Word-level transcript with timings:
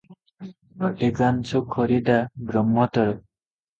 ଅଧିକାଂଶ 0.87 1.61
ଖରିଦା 1.75 2.17
ବ୍ରହ୍ମୋତ୍ତର। 2.53 3.09